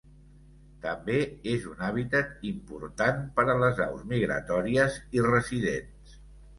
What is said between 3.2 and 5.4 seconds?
per a les aus migratòries i